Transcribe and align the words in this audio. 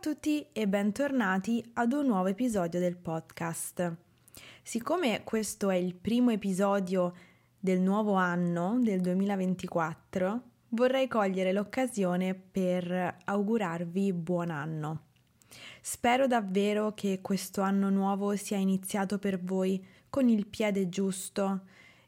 tutti 0.00 0.46
e 0.52 0.66
bentornati 0.66 1.62
ad 1.74 1.92
un 1.92 2.06
nuovo 2.06 2.28
episodio 2.28 2.80
del 2.80 2.96
podcast. 2.96 3.96
Siccome 4.62 5.24
questo 5.24 5.68
è 5.68 5.74
il 5.74 5.94
primo 5.94 6.30
episodio 6.30 7.14
del 7.58 7.80
nuovo 7.80 8.14
anno, 8.14 8.78
del 8.80 9.02
2024, 9.02 10.42
vorrei 10.68 11.06
cogliere 11.06 11.52
l'occasione 11.52 12.34
per 12.34 13.18
augurarvi 13.26 14.14
buon 14.14 14.48
anno. 14.48 15.02
Spero 15.82 16.26
davvero 16.26 16.94
che 16.94 17.20
questo 17.20 17.60
anno 17.60 17.90
nuovo 17.90 18.34
sia 18.36 18.56
iniziato 18.56 19.18
per 19.18 19.38
voi 19.38 19.86
con 20.08 20.30
il 20.30 20.46
piede 20.46 20.88
giusto 20.88 21.60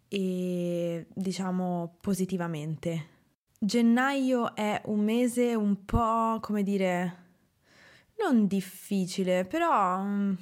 e 0.09 1.09
diciamo 1.12 1.96
positivamente. 2.00 3.09
Gennaio 3.59 4.54
è 4.54 4.81
un 4.86 5.00
mese 5.00 5.54
un 5.54 5.85
po' 5.85 6.39
come 6.40 6.63
dire 6.63 7.21
non 8.22 8.46
difficile, 8.46 9.44
però, 9.44 10.03
mm, 10.03 10.32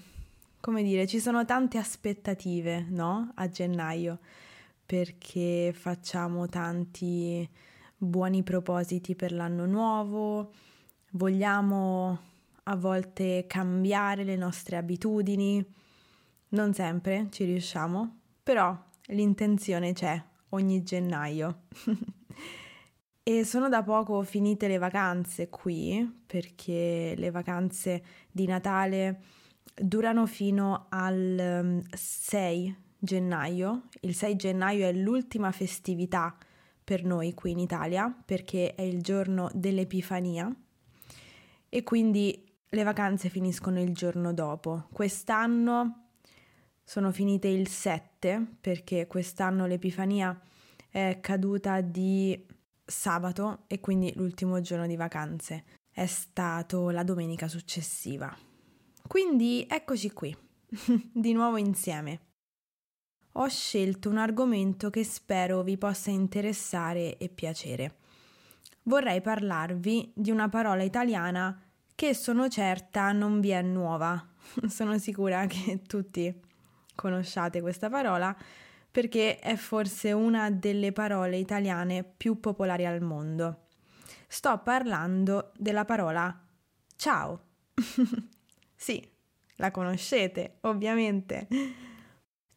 come 0.60 0.82
dire, 0.82 1.06
ci 1.06 1.20
sono 1.20 1.44
tante 1.44 1.78
aspettative, 1.78 2.86
no? 2.88 3.32
A 3.36 3.48
gennaio, 3.48 4.18
perché 4.84 5.72
facciamo 5.74 6.46
tanti 6.46 7.48
buoni 7.96 8.42
propositi 8.42 9.14
per 9.14 9.32
l'anno 9.32 9.66
nuovo, 9.66 10.52
vogliamo 11.12 12.18
a 12.64 12.76
volte 12.76 13.44
cambiare 13.46 14.24
le 14.24 14.36
nostre 14.36 14.76
abitudini, 14.76 15.64
non 16.50 16.74
sempre 16.74 17.28
ci 17.30 17.44
riusciamo, 17.44 18.18
però 18.42 18.76
l'intenzione 19.06 19.92
c'è 19.92 20.22
ogni 20.50 20.82
gennaio. 20.82 21.62
E 23.30 23.44
sono 23.44 23.68
da 23.68 23.84
poco 23.84 24.24
finite 24.24 24.66
le 24.66 24.78
vacanze 24.78 25.48
qui, 25.50 26.20
perché 26.26 27.14
le 27.16 27.30
vacanze 27.30 28.02
di 28.28 28.44
Natale 28.44 29.20
durano 29.72 30.26
fino 30.26 30.86
al 30.88 31.80
6 31.92 32.66
um, 32.66 32.76
gennaio. 32.98 33.82
Il 34.00 34.16
6 34.16 34.34
gennaio 34.34 34.84
è 34.84 34.92
l'ultima 34.92 35.52
festività 35.52 36.36
per 36.82 37.04
noi 37.04 37.32
qui 37.32 37.52
in 37.52 37.60
Italia, 37.60 38.12
perché 38.24 38.74
è 38.74 38.82
il 38.82 39.00
giorno 39.00 39.48
dell'Epifania 39.54 40.52
e 41.68 41.84
quindi 41.84 42.52
le 42.68 42.82
vacanze 42.82 43.28
finiscono 43.28 43.80
il 43.80 43.94
giorno 43.94 44.34
dopo. 44.34 44.88
Quest'anno 44.90 46.06
sono 46.82 47.12
finite 47.12 47.46
il 47.46 47.68
7 47.68 48.56
perché 48.60 49.06
quest'anno 49.06 49.66
l'Epifania 49.66 50.36
è 50.88 51.18
caduta 51.20 51.80
di 51.80 52.58
sabato 52.90 53.64
e 53.66 53.80
quindi 53.80 54.12
l'ultimo 54.16 54.60
giorno 54.60 54.86
di 54.86 54.96
vacanze 54.96 55.64
è 55.90 56.06
stato 56.06 56.90
la 56.90 57.02
domenica 57.02 57.48
successiva. 57.48 58.36
Quindi 59.06 59.66
eccoci 59.68 60.12
qui, 60.12 60.36
di 61.12 61.32
nuovo 61.32 61.56
insieme. 61.56 62.20
Ho 63.34 63.48
scelto 63.48 64.08
un 64.08 64.18
argomento 64.18 64.90
che 64.90 65.04
spero 65.04 65.62
vi 65.62 65.78
possa 65.78 66.10
interessare 66.10 67.16
e 67.16 67.28
piacere. 67.28 67.96
Vorrei 68.84 69.20
parlarvi 69.20 70.12
di 70.14 70.30
una 70.30 70.48
parola 70.48 70.82
italiana 70.82 71.60
che 71.94 72.14
sono 72.14 72.48
certa 72.48 73.12
non 73.12 73.40
vi 73.40 73.50
è 73.50 73.62
nuova. 73.62 74.26
sono 74.68 74.98
sicura 74.98 75.46
che 75.46 75.82
tutti 75.86 76.34
conosciate 76.94 77.60
questa 77.60 77.88
parola 77.88 78.36
perché 78.90 79.38
è 79.38 79.56
forse 79.56 80.12
una 80.12 80.50
delle 80.50 80.92
parole 80.92 81.36
italiane 81.36 82.04
più 82.04 82.40
popolari 82.40 82.86
al 82.86 83.00
mondo. 83.00 83.66
Sto 84.26 84.60
parlando 84.62 85.52
della 85.56 85.84
parola 85.84 86.46
ciao. 86.96 87.40
sì, 88.74 89.06
la 89.56 89.70
conoscete, 89.70 90.58
ovviamente. 90.62 91.46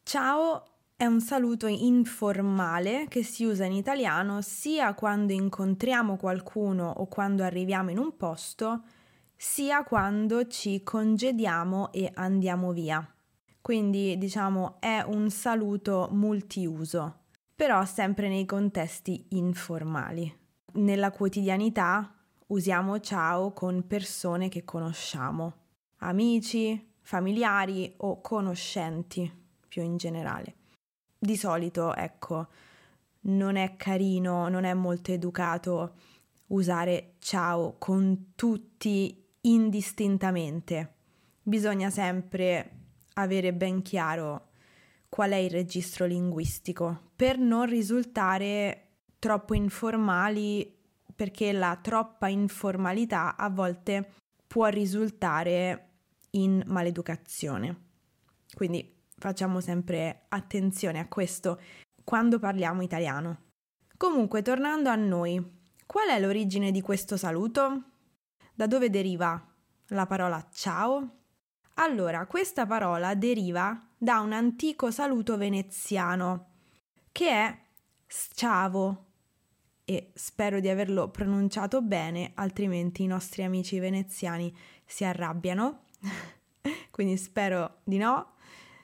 Ciao 0.04 0.68
è 0.96 1.06
un 1.06 1.22
saluto 1.22 1.68
informale 1.68 3.08
che 3.10 3.24
si 3.24 3.44
usa 3.44 3.66
in 3.66 3.74
italiano 3.74 4.42
sia 4.42 4.94
quando 4.94 5.34
incontriamo 5.34 6.18
qualcuno 6.18 6.90
o 6.90 7.08
quando 7.08 7.44
arriviamo 7.44 7.90
in 7.90 7.98
un 7.98 8.16
posto, 8.16 8.84
sia 9.36 9.84
quando 9.84 10.48
ci 10.48 10.84
congediamo 10.84 11.92
e 11.92 12.10
andiamo 12.14 12.72
via 12.72 13.06
quindi 13.64 14.18
diciamo 14.18 14.76
è 14.82 15.02
un 15.08 15.30
saluto 15.30 16.10
multiuso, 16.12 17.20
però 17.56 17.86
sempre 17.86 18.28
nei 18.28 18.46
contesti 18.46 19.28
informali. 19.30 20.30
Nella 20.74 21.12
quotidianità 21.12 22.14
usiamo 22.48 23.00
ciao 23.00 23.54
con 23.54 23.88
persone 23.88 24.50
che 24.50 24.66
conosciamo, 24.66 25.54
amici, 26.00 26.96
familiari 27.00 27.94
o 28.00 28.20
conoscenti 28.20 29.32
più 29.66 29.82
in 29.82 29.96
generale. 29.96 30.56
Di 31.18 31.38
solito, 31.38 31.96
ecco, 31.96 32.48
non 33.22 33.56
è 33.56 33.78
carino, 33.78 34.50
non 34.50 34.66
è 34.66 34.74
molto 34.74 35.14
educato 35.14 35.94
usare 36.48 37.14
ciao 37.20 37.76
con 37.78 38.34
tutti 38.36 39.26
indistintamente. 39.40 40.96
Bisogna 41.42 41.90
sempre 41.90 42.82
avere 43.16 43.54
ben 43.54 43.82
chiaro 43.82 44.50
qual 45.10 45.32
è 45.32 45.36
il 45.36 45.52
registro 45.52 46.06
linguistico 46.06 47.12
per 47.16 47.38
non 47.38 47.66
risultare 47.66 48.88
troppo 49.20 49.54
informali 49.54 50.76
perché 51.16 51.52
la 51.52 51.78
troppa 51.82 52.28
informalità 52.28 53.36
a 53.36 53.50
volte 53.50 54.14
può 54.48 54.66
risultare 54.68 55.90
in 56.32 56.64
maleducazione. 56.66 57.82
Quindi 58.54 59.02
facciamo 59.18 59.60
sempre 59.60 60.26
attenzione 60.30 61.00
a 61.00 61.08
questo 61.08 61.60
quando 62.04 62.40
parliamo 62.40 62.82
italiano. 62.82 63.44
Comunque, 63.98 64.42
tornando 64.42 64.90
a 64.90 64.96
noi, 64.96 65.42
qual 65.86 66.10
è 66.10 66.20
l'origine 66.20 66.72
di 66.72 66.82
questo 66.82 67.18
saluto? 67.18 67.84
Da 68.54 68.68
dove 68.68 68.90
deriva 68.90 69.42
la 69.88 70.06
parola 70.06 70.46
ciao? 70.52 71.23
Allora, 71.76 72.28
questa 72.28 72.68
parola 72.68 73.16
deriva 73.16 73.80
da 73.98 74.20
un 74.20 74.32
antico 74.32 74.92
saluto 74.92 75.38
veneziano 75.38 76.52
che 77.12 77.30
è 77.30 77.58
sciavo 78.06 79.06
e 79.86 80.12
spero 80.14 80.60
di 80.60 80.70
averlo 80.70 81.10
pronunciato 81.10 81.82
bene, 81.82 82.32
altrimenti 82.36 83.04
i 83.04 83.08
nostri 83.08 83.44
amici 83.44 83.80
veneziani 83.80 84.56
si 84.86 85.04
arrabbiano. 85.04 85.86
Quindi 86.92 87.18
spero 87.18 87.80
di 87.84 87.98
no, 87.98 88.34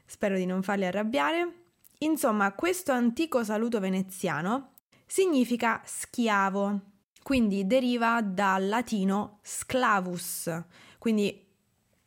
spero 0.06 0.36
di 0.36 0.46
non 0.48 0.64
farli 0.64 0.86
arrabbiare. 0.86 1.54
Insomma, 2.00 2.54
questo 2.54 2.92
antico 2.92 3.44
saluto 3.44 3.80
veneziano 3.80 4.72
significa 5.06 5.82
schiavo, 5.86 6.80
quindi 7.22 7.68
deriva 7.68 8.22
dal 8.22 8.68
latino 8.68 9.40
sclavus, 9.44 10.50
quindi 10.98 11.49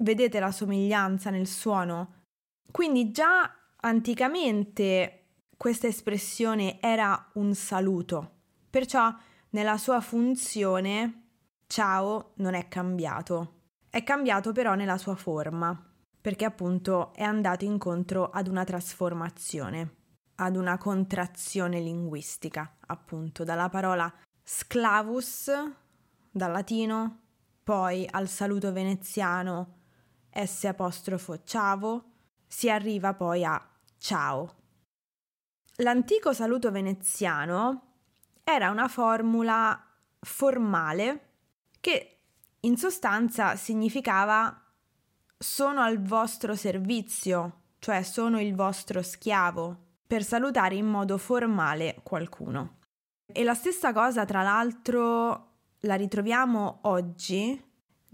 vedete 0.03 0.39
la 0.39 0.53
somiglianza 0.53 1.31
nel 1.31 1.47
suono? 1.47 2.21
Quindi 2.71 3.11
già 3.11 3.53
anticamente 3.77 5.19
questa 5.57 5.87
espressione 5.87 6.81
era 6.81 7.31
un 7.35 7.55
saluto, 7.55 8.31
perciò 8.69 9.15
nella 9.51 9.79
sua 9.79 10.01
funzione 10.01 11.23
ciao 11.67 12.33
non 12.37 12.55
è 12.55 12.69
cambiato. 12.69 13.61
È 13.89 14.03
cambiato 14.03 14.53
però 14.53 14.75
nella 14.75 14.99
sua 14.99 15.15
forma, 15.15 15.79
perché 16.21 16.45
appunto 16.45 17.13
è 17.15 17.23
andato 17.23 17.65
incontro 17.65 18.31
ad 18.31 18.49
una 18.49 18.65
trasformazione, 18.65 19.97
ad 20.37 20.57
una 20.57 20.79
contrazione 20.79 21.81
linguistica, 21.81 22.77
appunto, 22.87 23.45
dalla 23.45 23.69
parola 23.69 24.13
sclavus, 24.43 25.51
dal 26.31 26.51
latino, 26.51 27.21
poi 27.63 28.07
al 28.11 28.29
saluto 28.29 28.73
veneziano 28.73 29.82
S 30.35 30.65
apostrofo 30.65 31.43
si 32.47 32.71
arriva 32.71 33.15
poi 33.15 33.45
a 33.45 33.61
ciao. 33.99 34.55
L'antico 35.77 36.33
saluto 36.33 36.71
veneziano 36.71 37.95
era 38.45 38.71
una 38.71 38.89
formula 38.89 39.81
formale 40.21 41.31
che 41.81 42.19
in 42.61 42.77
sostanza 42.77 43.57
significava 43.57 44.63
sono 45.37 45.81
al 45.81 46.01
vostro 46.01 46.55
servizio, 46.55 47.63
cioè 47.79 48.03
sono 48.03 48.41
il 48.41 48.55
vostro 48.55 49.03
schiavo, 49.03 49.77
per 50.07 50.23
salutare 50.23 50.77
in 50.77 50.87
modo 50.87 51.19
formale 51.19 52.01
qualcuno. 52.03 52.79
E 53.27 53.43
la 53.45 53.55
stessa 53.55 53.93
cosa, 53.93 54.25
tra 54.25 54.43
l'altro, 54.43 55.49
la 55.81 55.95
ritroviamo 55.95 56.81
oggi 56.83 57.61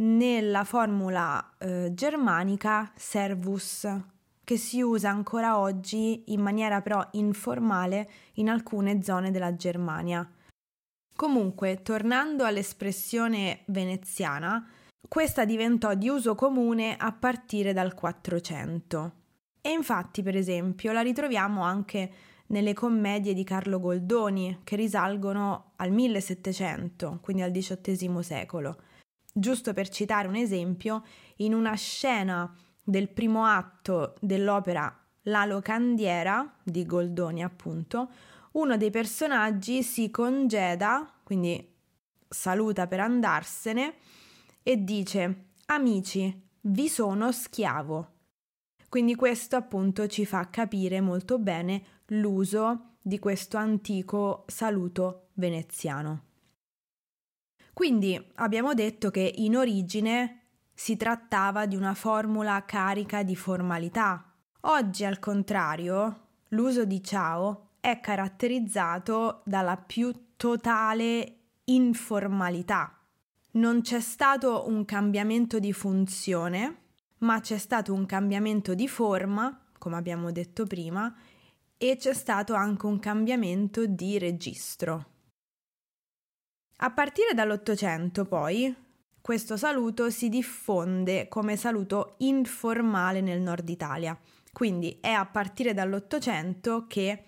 nella 0.00 0.64
formula 0.64 1.54
eh, 1.58 1.90
germanica 1.92 2.92
servus, 2.94 3.86
che 4.44 4.56
si 4.56 4.80
usa 4.80 5.10
ancora 5.10 5.58
oggi 5.58 6.24
in 6.32 6.40
maniera 6.40 6.80
però 6.80 7.06
informale 7.12 8.08
in 8.34 8.48
alcune 8.48 9.02
zone 9.02 9.30
della 9.30 9.54
Germania. 9.54 10.28
Comunque, 11.14 11.82
tornando 11.82 12.44
all'espressione 12.44 13.62
veneziana, 13.66 14.66
questa 15.06 15.44
diventò 15.44 15.94
di 15.94 16.08
uso 16.08 16.34
comune 16.34 16.96
a 16.96 17.12
partire 17.12 17.72
dal 17.72 17.94
400. 17.94 19.12
E 19.60 19.70
infatti, 19.70 20.22
per 20.22 20.36
esempio, 20.36 20.92
la 20.92 21.00
ritroviamo 21.00 21.62
anche 21.62 22.12
nelle 22.46 22.72
commedie 22.72 23.34
di 23.34 23.44
Carlo 23.44 23.80
Goldoni, 23.80 24.60
che 24.64 24.76
risalgono 24.76 25.72
al 25.76 25.90
1700, 25.90 27.18
quindi 27.20 27.42
al 27.42 27.50
XVIII 27.50 28.22
secolo. 28.22 28.76
Giusto 29.38 29.72
per 29.72 29.88
citare 29.88 30.26
un 30.26 30.34
esempio, 30.34 31.04
in 31.36 31.54
una 31.54 31.74
scena 31.74 32.52
del 32.82 33.08
primo 33.08 33.44
atto 33.44 34.16
dell'opera 34.20 34.92
La 35.22 35.44
locandiera 35.44 36.56
di 36.64 36.84
Goldoni, 36.84 37.44
appunto, 37.44 38.10
uno 38.52 38.76
dei 38.76 38.90
personaggi 38.90 39.84
si 39.84 40.10
congeda, 40.10 41.08
quindi 41.22 41.72
saluta 42.28 42.88
per 42.88 42.98
andarsene 42.98 43.94
e 44.64 44.82
dice 44.82 45.50
Amici, 45.66 46.48
vi 46.62 46.88
sono 46.88 47.30
schiavo. 47.30 48.14
Quindi 48.88 49.14
questo 49.14 49.54
appunto 49.54 50.08
ci 50.08 50.26
fa 50.26 50.50
capire 50.50 51.00
molto 51.00 51.38
bene 51.38 51.84
l'uso 52.06 52.96
di 53.00 53.20
questo 53.20 53.56
antico 53.56 54.46
saluto 54.48 55.28
veneziano. 55.34 56.27
Quindi 57.78 58.20
abbiamo 58.34 58.74
detto 58.74 59.08
che 59.12 59.32
in 59.36 59.56
origine 59.56 60.46
si 60.74 60.96
trattava 60.96 61.64
di 61.64 61.76
una 61.76 61.94
formula 61.94 62.64
carica 62.64 63.22
di 63.22 63.36
formalità. 63.36 64.34
Oggi 64.62 65.04
al 65.04 65.20
contrario, 65.20 66.30
l'uso 66.48 66.84
di 66.84 67.00
ciao 67.04 67.74
è 67.78 68.00
caratterizzato 68.00 69.42
dalla 69.44 69.76
più 69.76 70.12
totale 70.34 71.36
informalità. 71.66 72.98
Non 73.52 73.82
c'è 73.82 74.00
stato 74.00 74.66
un 74.66 74.84
cambiamento 74.84 75.60
di 75.60 75.72
funzione, 75.72 76.78
ma 77.18 77.38
c'è 77.38 77.58
stato 77.58 77.94
un 77.94 78.06
cambiamento 78.06 78.74
di 78.74 78.88
forma, 78.88 79.56
come 79.78 79.94
abbiamo 79.94 80.32
detto 80.32 80.66
prima, 80.66 81.14
e 81.76 81.96
c'è 81.96 82.12
stato 82.12 82.54
anche 82.54 82.86
un 82.86 82.98
cambiamento 82.98 83.86
di 83.86 84.18
registro. 84.18 85.17
A 86.80 86.90
partire 86.92 87.34
dall'Ottocento, 87.34 88.24
poi, 88.24 88.72
questo 89.20 89.56
saluto 89.56 90.10
si 90.10 90.28
diffonde 90.28 91.26
come 91.26 91.56
saluto 91.56 92.14
informale 92.18 93.20
nel 93.20 93.40
nord 93.40 93.68
Italia. 93.68 94.16
Quindi 94.52 94.98
è 95.00 95.10
a 95.10 95.26
partire 95.26 95.74
dall'Ottocento 95.74 96.86
che 96.86 97.24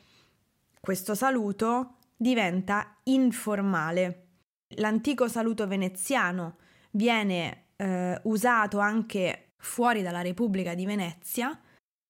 questo 0.79 1.17
saluto 1.17 1.97
diventa 2.17 2.97
informale. 3.05 4.27
L'antico 4.77 5.27
saluto 5.27 5.67
veneziano 5.67 6.59
viene 6.93 7.71
eh, 7.75 8.21
usato 8.25 8.79
anche 8.79 9.55
fuori 9.57 10.03
dalla 10.03 10.23
Repubblica 10.23 10.75
di 10.75 10.87
Venezia 10.87 11.61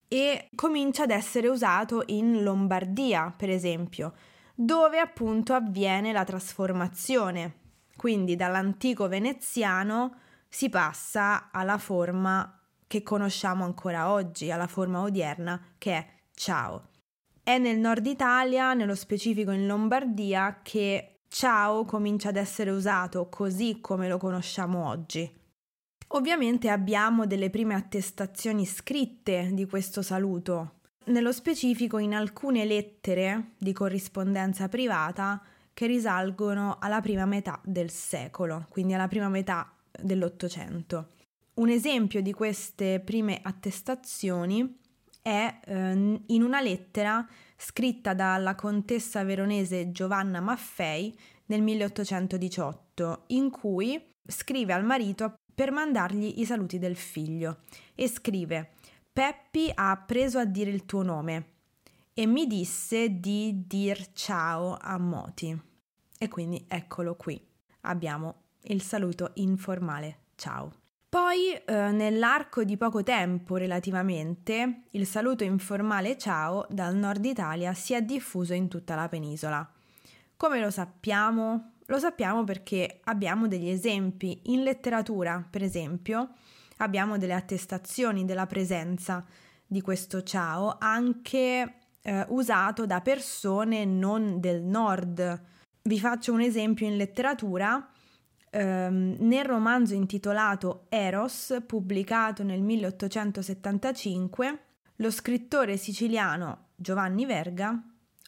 e 0.06 0.50
comincia 0.54 1.04
ad 1.04 1.10
essere 1.10 1.48
usato 1.48 2.02
in 2.08 2.42
Lombardia, 2.42 3.32
per 3.34 3.48
esempio, 3.48 4.12
dove 4.62 4.98
appunto 4.98 5.54
avviene 5.54 6.12
la 6.12 6.22
trasformazione. 6.22 7.54
Quindi 7.96 8.36
dall'antico 8.36 9.08
veneziano 9.08 10.16
si 10.48 10.68
passa 10.68 11.48
alla 11.50 11.78
forma 11.78 12.60
che 12.86 13.02
conosciamo 13.02 13.64
ancora 13.64 14.10
oggi, 14.10 14.50
alla 14.50 14.66
forma 14.66 15.00
odierna 15.00 15.74
che 15.78 15.92
è 15.92 16.06
ciao. 16.34 16.88
È 17.42 17.56
nel 17.56 17.78
nord 17.78 18.04
Italia, 18.04 18.74
nello 18.74 18.94
specifico 18.94 19.50
in 19.50 19.66
Lombardia, 19.66 20.60
che 20.62 21.20
ciao 21.28 21.86
comincia 21.86 22.28
ad 22.28 22.36
essere 22.36 22.68
usato 22.68 23.30
così 23.30 23.78
come 23.80 24.08
lo 24.08 24.18
conosciamo 24.18 24.86
oggi. 24.86 25.38
Ovviamente 26.08 26.68
abbiamo 26.68 27.24
delle 27.24 27.48
prime 27.48 27.74
attestazioni 27.74 28.66
scritte 28.66 29.48
di 29.52 29.64
questo 29.64 30.02
saluto, 30.02 30.79
nello 31.10 31.32
specifico 31.32 31.98
in 31.98 32.14
alcune 32.14 32.64
lettere 32.64 33.52
di 33.58 33.72
corrispondenza 33.72 34.68
privata 34.68 35.42
che 35.74 35.86
risalgono 35.86 36.78
alla 36.80 37.00
prima 37.00 37.26
metà 37.26 37.60
del 37.64 37.90
secolo, 37.90 38.66
quindi 38.68 38.94
alla 38.94 39.08
prima 39.08 39.28
metà 39.28 39.72
dell'Ottocento. 39.90 41.10
Un 41.54 41.68
esempio 41.68 42.22
di 42.22 42.32
queste 42.32 43.00
prime 43.00 43.40
attestazioni 43.42 44.78
è 45.20 45.60
eh, 45.64 46.20
in 46.26 46.42
una 46.42 46.60
lettera 46.60 47.26
scritta 47.56 48.14
dalla 48.14 48.54
contessa 48.54 49.22
veronese 49.24 49.92
Giovanna 49.92 50.40
Maffei 50.40 51.16
nel 51.46 51.62
1818, 51.62 53.24
in 53.28 53.50
cui 53.50 54.02
scrive 54.26 54.72
al 54.72 54.84
marito 54.84 55.34
per 55.54 55.72
mandargli 55.72 56.34
i 56.36 56.44
saluti 56.46 56.78
del 56.78 56.96
figlio 56.96 57.58
e 57.94 58.08
scrive 58.08 58.70
Peppi 59.20 59.70
ha 59.74 59.90
appreso 59.90 60.38
a 60.38 60.46
dire 60.46 60.70
il 60.70 60.86
tuo 60.86 61.02
nome 61.02 61.48
e 62.14 62.24
mi 62.24 62.46
disse 62.46 63.20
di 63.20 63.66
dir 63.66 64.12
ciao 64.14 64.78
a 64.80 64.96
Moti. 64.96 65.54
E 66.16 66.28
quindi 66.28 66.64
eccolo 66.66 67.16
qui, 67.16 67.38
abbiamo 67.82 68.44
il 68.62 68.80
saluto 68.80 69.32
informale 69.34 70.20
ciao. 70.36 70.72
Poi, 71.06 71.52
eh, 71.52 71.90
nell'arco 71.90 72.64
di 72.64 72.78
poco 72.78 73.02
tempo 73.02 73.56
relativamente, 73.56 74.84
il 74.92 75.06
saluto 75.06 75.44
informale 75.44 76.16
ciao 76.16 76.64
dal 76.70 76.96
nord 76.96 77.22
Italia 77.22 77.74
si 77.74 77.92
è 77.92 78.00
diffuso 78.00 78.54
in 78.54 78.68
tutta 78.68 78.94
la 78.94 79.06
penisola. 79.10 79.70
Come 80.34 80.60
lo 80.60 80.70
sappiamo? 80.70 81.72
Lo 81.84 81.98
sappiamo 81.98 82.44
perché 82.44 83.00
abbiamo 83.04 83.48
degli 83.48 83.68
esempi. 83.68 84.40
In 84.44 84.62
letteratura, 84.62 85.46
per 85.50 85.62
esempio, 85.62 86.30
abbiamo 86.80 87.18
delle 87.18 87.34
attestazioni 87.34 88.24
della 88.24 88.46
presenza 88.46 89.24
di 89.66 89.80
questo 89.80 90.22
ciao 90.22 90.76
anche 90.78 91.74
eh, 92.02 92.26
usato 92.28 92.86
da 92.86 93.00
persone 93.00 93.84
non 93.84 94.40
del 94.40 94.62
nord. 94.62 95.42
Vi 95.82 96.00
faccio 96.00 96.32
un 96.32 96.40
esempio 96.40 96.86
in 96.86 96.96
letteratura. 96.96 97.88
Um, 98.52 99.14
nel 99.20 99.44
romanzo 99.44 99.94
intitolato 99.94 100.86
Eros, 100.88 101.62
pubblicato 101.64 102.42
nel 102.42 102.60
1875, 102.62 104.58
lo 104.96 105.10
scrittore 105.12 105.76
siciliano 105.76 106.70
Giovanni 106.74 107.26
Verga 107.26 107.80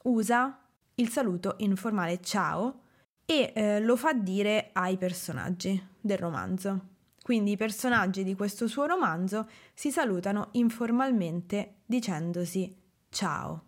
usa 0.04 0.60
il 0.94 1.08
saluto 1.08 1.56
informale 1.58 2.20
ciao 2.20 2.82
e 3.24 3.52
eh, 3.54 3.80
lo 3.80 3.96
fa 3.96 4.12
dire 4.12 4.70
ai 4.72 4.96
personaggi 4.96 5.88
del 6.00 6.18
romanzo. 6.18 6.90
Quindi 7.22 7.52
i 7.52 7.56
personaggi 7.56 8.24
di 8.24 8.34
questo 8.34 8.66
suo 8.66 8.86
romanzo 8.86 9.48
si 9.74 9.92
salutano 9.92 10.48
informalmente 10.52 11.76
dicendosi 11.86 12.76
ciao. 13.10 13.66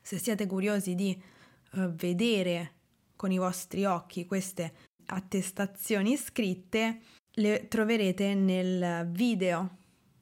Se 0.00 0.18
siete 0.18 0.46
curiosi 0.46 0.94
di 0.94 1.22
uh, 1.72 1.92
vedere 1.92 2.72
con 3.16 3.30
i 3.30 3.38
vostri 3.38 3.84
occhi 3.84 4.26
queste 4.26 4.72
attestazioni 5.06 6.16
scritte, 6.16 7.00
le 7.36 7.68
troverete 7.68 8.34
nel 8.34 9.06
video 9.10 9.76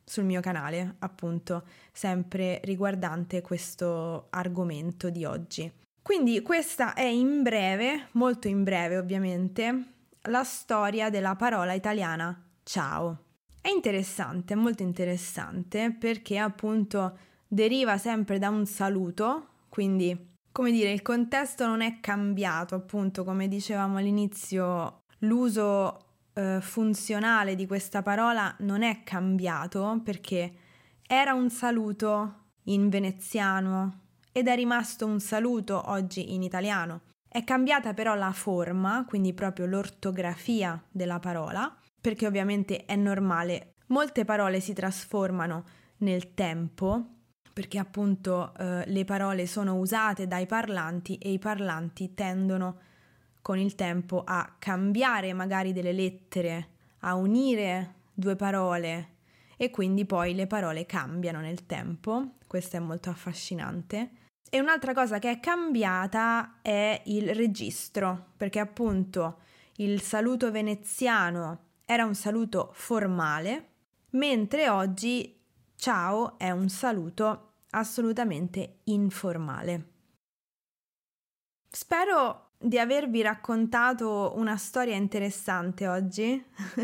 sul 0.05 0.25
mio 0.25 0.41
canale, 0.41 0.97
appunto, 0.99 1.65
sempre 1.93 2.61
riguardante 2.65 3.43
questo 3.43 4.27
argomento 4.31 5.09
di 5.09 5.25
oggi. 5.25 5.71
Quindi 6.03 6.43
questa 6.43 6.95
è 6.95 7.05
in 7.05 7.43
breve, 7.43 8.09
molto 8.13 8.49
in 8.49 8.65
breve 8.65 8.99
ovviamente, 8.99 9.85
la 10.23 10.43
storia 10.43 11.11
della 11.11 11.37
parola 11.37 11.73
italiana 11.75 12.51
ciao. 12.63 13.25
È 13.61 13.69
interessante, 13.69 14.55
molto 14.55 14.83
interessante 14.83 15.95
perché 15.99 16.39
appunto 16.39 17.19
deriva 17.47 17.99
sempre 17.99 18.39
da 18.39 18.49
un 18.49 18.67
saluto, 18.67 19.49
quindi 19.69 20.31
come 20.53 20.71
dire, 20.71 20.93
il 20.93 21.01
contesto 21.01 21.67
non 21.67 21.81
è 21.81 21.99
cambiato, 22.01 22.75
appunto, 22.75 23.25
come 23.25 23.49
dicevamo 23.49 23.97
all'inizio, 23.97 25.05
l'uso 25.21 25.99
eh, 26.35 26.59
funzionale 26.61 27.55
di 27.55 27.67
questa 27.67 28.03
parola 28.03 28.55
non 28.61 28.83
è 28.83 29.03
cambiato 29.03 30.01
perché 30.05 30.53
era 31.07 31.33
un 31.33 31.49
saluto 31.49 32.51
in 32.65 32.91
veneziano, 32.91 34.01
ed 34.31 34.49
è 34.49 34.55
rimasto 34.55 35.07
un 35.07 35.21
saluto 35.21 35.91
oggi 35.91 36.35
in 36.35 36.43
italiano. 36.43 37.03
È 37.29 37.45
cambiata 37.45 37.95
però 37.95 38.15
la 38.15 38.33
forma, 38.33 39.05
quindi 39.07 39.33
proprio 39.33 39.67
l'ortografia 39.67 40.83
della 40.91 41.19
parola, 41.19 41.75
perché 42.03 42.27
ovviamente 42.27 42.85
è 42.85 42.97
normale. 42.97 43.77
Molte 43.87 44.25
parole 44.25 44.61
si 44.61 44.73
trasformano 44.75 45.65
nel 45.99 46.35
tempo, 46.35 47.07
perché 47.53 47.79
appunto 47.79 48.53
eh, 48.59 48.85
le 48.87 49.05
parole 49.05 49.47
sono 49.47 49.77
usate 49.77 50.27
dai 50.27 50.47
parlanti 50.47 51.17
e 51.17 51.31
i 51.31 51.39
parlanti 51.39 52.13
tendono 52.13 52.81
con 53.41 53.59
il 53.59 53.75
tempo 53.77 54.23
a 54.27 54.57
cambiare 54.59 55.33
magari 55.33 55.73
delle 55.73 55.93
lettere, 55.93 56.69
a 57.01 57.15
unire 57.15 57.95
due 58.13 58.37
parole 58.37 59.11
e 59.57 59.71
quindi 59.71 60.05
poi 60.05 60.35
le 60.35 60.49
parole 60.49 60.87
cambiano 60.87 61.41
nel 61.41 61.67
tempo. 61.67 62.35
Questo 62.49 62.77
è 62.77 62.81
molto 62.81 63.11
affascinante. 63.11 64.11
E 64.51 64.61
un'altra 64.61 64.93
cosa 64.93 65.21
che 65.21 65.31
è 65.31 65.41
cambiata 65.41 66.59
è 66.63 67.01
il 67.07 67.33
registro, 67.33 68.33
perché 68.37 68.59
appunto 68.59 69.39
il 69.77 70.01
saluto 70.01 70.51
veneziano 70.51 71.71
era 71.93 72.07
un 72.07 72.15
saluto 72.15 72.71
formale, 72.73 73.69
mentre 74.11 74.71
oggi 74.71 75.39
ciao 75.77 76.39
è 76.39 76.51
un 76.51 76.71
saluto 76.71 77.53
assolutamente 77.71 78.81
informale. 78.85 79.91
Spero 81.71 82.53
di 82.59 82.79
avervi 82.79 83.21
raccontato 83.21 84.33
una 84.37 84.57
storia 84.57 84.97
interessante 84.97 85.87
oggi. 85.87 86.43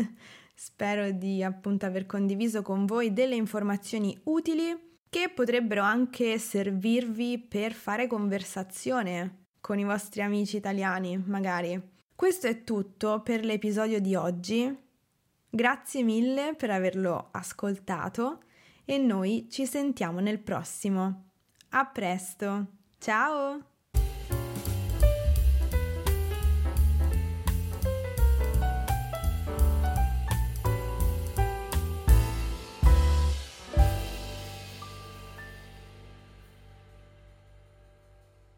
Spero 0.53 1.09
di 1.11 1.41
appunto 1.41 1.87
aver 1.87 2.05
condiviso 2.05 2.61
con 2.61 2.85
voi 2.85 3.11
delle 3.11 3.35
informazioni 3.35 4.19
utili 4.25 4.97
che 5.09 5.31
potrebbero 5.33 5.81
anche 5.81 6.37
servirvi 6.37 7.39
per 7.39 7.71
fare 7.73 8.05
conversazione 8.05 9.45
con 9.59 9.79
i 9.79 9.85
vostri 9.85 10.21
amici 10.21 10.57
italiani, 10.57 11.17
magari. 11.25 11.81
Questo 12.13 12.45
è 12.45 12.63
tutto 12.63 13.21
per 13.21 13.43
l'episodio 13.43 13.99
di 13.99 14.13
oggi. 14.13 14.87
Grazie 15.51 16.03
mille 16.03 16.53
per 16.55 16.69
averlo 16.69 17.29
ascoltato 17.31 18.43
e 18.85 18.99
noi 18.99 19.47
ci 19.49 19.65
sentiamo 19.65 20.19
nel 20.19 20.39
prossimo. 20.39 21.29
A 21.69 21.85
presto! 21.85 22.67
Ciao! 22.99 23.78